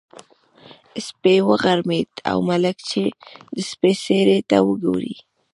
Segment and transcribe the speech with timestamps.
[1.05, 3.03] سپی وغړمبېد او ملک چې
[3.55, 5.15] د سپي څېرې ته وګوري.